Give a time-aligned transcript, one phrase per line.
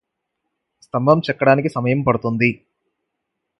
[0.83, 2.51] స్తంభం చెక్కడానికి సమయం పడుతుంది